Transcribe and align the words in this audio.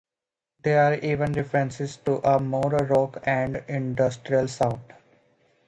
There 0.63 0.83
are 0.83 0.95
even 0.95 1.33
references 1.33 1.97
to 2.05 2.27
a 2.27 2.39
more 2.39 2.71
rock 2.71 3.19
and 3.23 3.63
industrial 3.67 4.47
sound. 4.47 4.81